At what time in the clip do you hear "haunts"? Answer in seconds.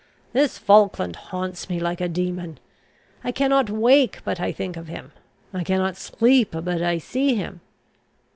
1.15-1.69